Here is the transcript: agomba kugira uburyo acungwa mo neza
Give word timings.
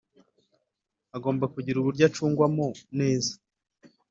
agomba 1.15 1.45
kugira 1.53 1.77
uburyo 1.79 2.03
acungwa 2.09 2.45
mo 2.55 2.67
neza 2.99 3.33